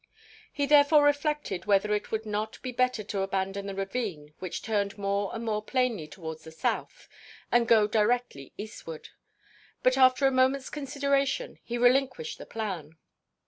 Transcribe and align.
He 0.51 0.65
therefore 0.65 1.03
reflected 1.03 1.65
whether 1.65 1.93
it 1.93 2.09
would 2.09 2.25
not 2.25 2.59
be 2.63 2.71
better 2.71 3.03
to 3.03 3.21
abandon 3.21 3.67
the 3.67 3.75
ravine 3.75 4.33
which 4.39 4.63
turned 4.63 4.97
more 4.97 5.29
and 5.31 5.45
more 5.45 5.61
plainly 5.61 6.07
towards 6.07 6.43
the 6.43 6.49
south 6.51 7.07
and 7.51 7.67
go 7.67 7.85
directly 7.85 8.51
eastward. 8.57 9.09
But 9.83 9.99
after 9.99 10.25
a 10.25 10.31
moment's 10.31 10.71
consideration 10.71 11.59
he 11.63 11.77
relinquished 11.77 12.39
the 12.39 12.47
plan. 12.47 12.97